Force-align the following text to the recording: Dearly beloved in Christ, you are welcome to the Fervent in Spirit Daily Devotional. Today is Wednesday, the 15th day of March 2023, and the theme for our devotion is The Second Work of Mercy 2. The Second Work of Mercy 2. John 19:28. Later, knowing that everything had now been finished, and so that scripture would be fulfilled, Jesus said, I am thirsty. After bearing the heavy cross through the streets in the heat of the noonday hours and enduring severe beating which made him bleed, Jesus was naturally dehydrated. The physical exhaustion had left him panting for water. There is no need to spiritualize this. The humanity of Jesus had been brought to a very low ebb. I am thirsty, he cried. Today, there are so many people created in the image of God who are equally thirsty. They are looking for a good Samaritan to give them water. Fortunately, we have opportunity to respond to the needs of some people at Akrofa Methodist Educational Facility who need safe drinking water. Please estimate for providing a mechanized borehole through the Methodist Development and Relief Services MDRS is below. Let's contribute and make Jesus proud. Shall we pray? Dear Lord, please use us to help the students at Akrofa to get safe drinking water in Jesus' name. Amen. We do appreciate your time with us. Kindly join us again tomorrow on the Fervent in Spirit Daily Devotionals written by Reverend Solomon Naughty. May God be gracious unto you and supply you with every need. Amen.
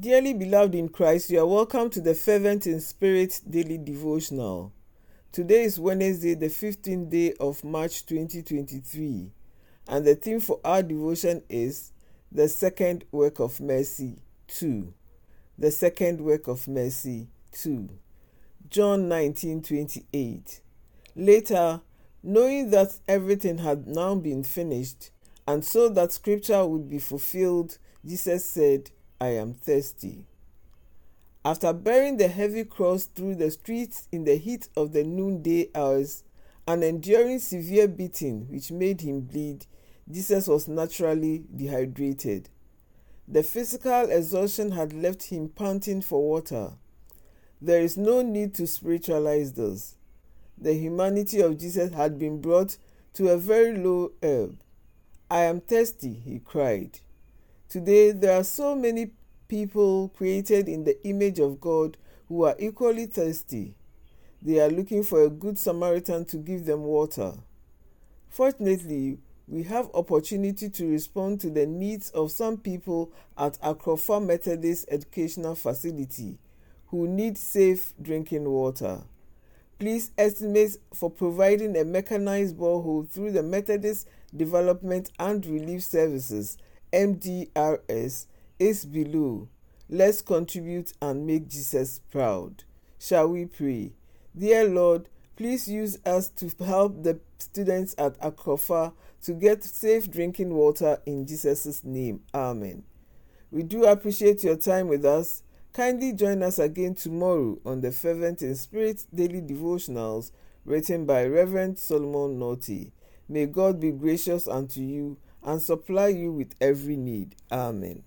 Dearly 0.00 0.32
beloved 0.32 0.74
in 0.74 0.88
Christ, 0.88 1.28
you 1.28 1.40
are 1.40 1.46
welcome 1.46 1.90
to 1.90 2.00
the 2.00 2.14
Fervent 2.14 2.66
in 2.66 2.80
Spirit 2.80 3.38
Daily 3.46 3.76
Devotional. 3.76 4.72
Today 5.30 5.64
is 5.64 5.78
Wednesday, 5.78 6.32
the 6.32 6.46
15th 6.46 7.10
day 7.10 7.34
of 7.38 7.62
March 7.62 8.06
2023, 8.06 9.30
and 9.88 10.06
the 10.06 10.14
theme 10.14 10.40
for 10.40 10.58
our 10.64 10.82
devotion 10.82 11.42
is 11.50 11.92
The 12.32 12.48
Second 12.48 13.04
Work 13.12 13.40
of 13.40 13.60
Mercy 13.60 14.22
2. 14.46 14.94
The 15.58 15.70
Second 15.70 16.22
Work 16.22 16.48
of 16.48 16.66
Mercy 16.66 17.28
2. 17.52 17.90
John 18.70 19.06
19:28. 19.06 20.60
Later, 21.14 21.82
knowing 22.22 22.70
that 22.70 22.98
everything 23.06 23.58
had 23.58 23.86
now 23.86 24.14
been 24.14 24.44
finished, 24.44 25.10
and 25.46 25.62
so 25.62 25.90
that 25.90 26.10
scripture 26.10 26.64
would 26.64 26.88
be 26.88 26.98
fulfilled, 26.98 27.76
Jesus 28.02 28.46
said, 28.46 28.92
I 29.22 29.28
am 29.34 29.52
thirsty. 29.52 30.24
After 31.44 31.74
bearing 31.74 32.16
the 32.16 32.28
heavy 32.28 32.64
cross 32.64 33.04
through 33.04 33.34
the 33.34 33.50
streets 33.50 34.08
in 34.10 34.24
the 34.24 34.36
heat 34.36 34.68
of 34.74 34.92
the 34.92 35.04
noonday 35.04 35.68
hours 35.74 36.24
and 36.66 36.82
enduring 36.82 37.38
severe 37.38 37.86
beating 37.86 38.46
which 38.48 38.72
made 38.72 39.02
him 39.02 39.20
bleed, 39.20 39.66
Jesus 40.10 40.46
was 40.46 40.68
naturally 40.68 41.44
dehydrated. 41.54 42.48
The 43.28 43.42
physical 43.42 44.10
exhaustion 44.10 44.72
had 44.72 44.94
left 44.94 45.24
him 45.24 45.50
panting 45.50 46.00
for 46.00 46.26
water. 46.26 46.72
There 47.60 47.82
is 47.82 47.98
no 47.98 48.22
need 48.22 48.54
to 48.54 48.66
spiritualize 48.66 49.52
this. 49.52 49.96
The 50.56 50.72
humanity 50.72 51.42
of 51.42 51.58
Jesus 51.58 51.92
had 51.92 52.18
been 52.18 52.40
brought 52.40 52.78
to 53.14 53.28
a 53.28 53.36
very 53.36 53.76
low 53.76 54.12
ebb. 54.22 54.58
I 55.30 55.42
am 55.42 55.60
thirsty, 55.60 56.14
he 56.14 56.38
cried. 56.38 57.00
Today, 57.68 58.10
there 58.10 58.36
are 58.36 58.42
so 58.42 58.74
many 58.74 59.12
people 59.50 60.08
created 60.16 60.68
in 60.68 60.84
the 60.84 61.04
image 61.04 61.40
of 61.40 61.60
God 61.60 61.96
who 62.28 62.44
are 62.44 62.54
equally 62.60 63.06
thirsty. 63.06 63.74
They 64.40 64.60
are 64.60 64.70
looking 64.70 65.02
for 65.02 65.24
a 65.24 65.28
good 65.28 65.58
Samaritan 65.58 66.24
to 66.26 66.36
give 66.36 66.64
them 66.64 66.84
water. 66.84 67.34
Fortunately, 68.28 69.18
we 69.48 69.64
have 69.64 69.90
opportunity 69.92 70.70
to 70.70 70.86
respond 70.86 71.40
to 71.40 71.50
the 71.50 71.66
needs 71.66 72.10
of 72.10 72.30
some 72.30 72.58
people 72.58 73.10
at 73.36 73.60
Akrofa 73.60 74.24
Methodist 74.24 74.86
Educational 74.88 75.56
Facility 75.56 76.38
who 76.86 77.08
need 77.08 77.36
safe 77.36 77.92
drinking 78.00 78.48
water. 78.48 79.02
Please 79.80 80.12
estimate 80.16 80.76
for 80.94 81.10
providing 81.10 81.76
a 81.76 81.84
mechanized 81.84 82.56
borehole 82.56 83.08
through 83.08 83.32
the 83.32 83.42
Methodist 83.42 84.08
Development 84.36 85.10
and 85.18 85.44
Relief 85.44 85.82
Services 85.82 86.56
MDRS 86.92 88.26
is 88.60 88.84
below. 88.84 89.48
Let's 89.88 90.22
contribute 90.22 90.92
and 91.02 91.26
make 91.26 91.48
Jesus 91.48 92.00
proud. 92.12 92.62
Shall 93.00 93.28
we 93.28 93.46
pray? 93.46 93.94
Dear 94.38 94.68
Lord, 94.68 95.08
please 95.34 95.66
use 95.66 95.98
us 96.06 96.28
to 96.28 96.48
help 96.64 97.02
the 97.02 97.18
students 97.38 97.96
at 97.98 98.20
Akrofa 98.20 98.92
to 99.24 99.32
get 99.32 99.64
safe 99.64 100.08
drinking 100.08 100.54
water 100.54 100.98
in 101.06 101.26
Jesus' 101.26 101.82
name. 101.82 102.20
Amen. 102.32 102.84
We 103.50 103.64
do 103.64 103.84
appreciate 103.84 104.44
your 104.44 104.56
time 104.56 104.86
with 104.86 105.04
us. 105.04 105.42
Kindly 105.72 106.12
join 106.12 106.42
us 106.42 106.58
again 106.58 106.94
tomorrow 106.94 107.58
on 107.64 107.80
the 107.80 107.90
Fervent 107.90 108.42
in 108.42 108.54
Spirit 108.54 109.04
Daily 109.14 109.40
Devotionals 109.40 110.30
written 110.64 111.06
by 111.06 111.24
Reverend 111.24 111.78
Solomon 111.78 112.38
Naughty. 112.38 112.92
May 113.28 113.46
God 113.46 113.80
be 113.80 113.92
gracious 113.92 114.46
unto 114.46 114.80
you 114.80 115.16
and 115.42 115.62
supply 115.62 116.08
you 116.08 116.32
with 116.32 116.54
every 116.60 116.96
need. 116.96 117.34
Amen. 117.50 118.02